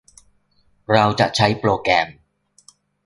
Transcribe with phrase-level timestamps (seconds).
[0.91, 2.07] เราจะใช้โปรแกรม